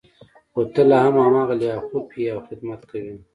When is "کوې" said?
2.89-3.13